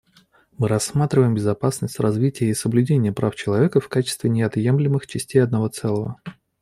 [0.57, 6.15] Мы рассматриваем безопасность, развитие и соблюдение прав человека в качестве неотъемлемых частей одного целого.